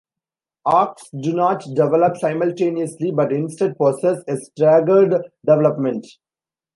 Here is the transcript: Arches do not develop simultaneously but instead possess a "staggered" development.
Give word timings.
Arches 0.65 1.11
do 1.21 1.31
not 1.31 1.59
develop 1.75 2.17
simultaneously 2.17 3.11
but 3.11 3.31
instead 3.31 3.77
possess 3.77 4.17
a 4.27 4.35
"staggered" 4.35 5.15
development. 5.45 6.07